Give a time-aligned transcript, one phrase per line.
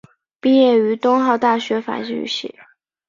[0.39, 2.55] 毕业于东吴大学法律系。